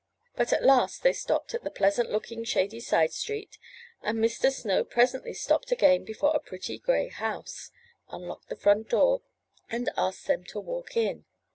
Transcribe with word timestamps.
But 0.35 0.51
at 0.51 0.63
last 0.65 1.03
they 1.03 1.13
stopped 1.13 1.53
at 1.53 1.63
the 1.63 1.69
pleasantest 1.69 2.11
looking 2.11 2.43
shady 2.43 2.79
side 2.79 3.13
street, 3.13 3.59
and 4.01 4.17
Mr. 4.17 4.51
Snow 4.51 4.83
presently 4.83 5.35
stopped 5.35 5.71
again 5.71 6.03
before 6.05 6.35
a 6.35 6.39
pretty 6.39 6.79
gray 6.79 7.09
house, 7.09 7.69
unlocked 8.09 8.49
the 8.49 8.55
front 8.55 8.89
door, 8.89 9.21
and 9.69 9.91
asked 9.95 10.25
them 10.25 10.43
to 10.45 10.59
walk 10.59 10.97
in. 10.97 11.25